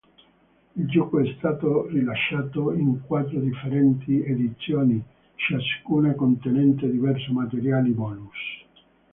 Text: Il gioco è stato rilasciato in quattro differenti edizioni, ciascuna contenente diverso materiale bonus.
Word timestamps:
Il 0.77 0.87
gioco 0.87 1.19
è 1.19 1.35
stato 1.37 1.85
rilasciato 1.85 2.71
in 2.73 3.01
quattro 3.05 3.39
differenti 3.39 4.23
edizioni, 4.23 4.99
ciascuna 5.35 6.15
contenente 6.15 6.89
diverso 6.89 7.31
materiale 7.33 7.89
bonus. 7.89 8.37